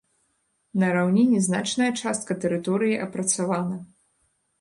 [0.83, 3.77] На раўніне значная частка тэрыторыі апрацавана.